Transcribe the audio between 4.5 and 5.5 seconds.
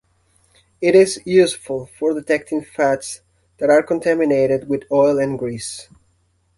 with oil and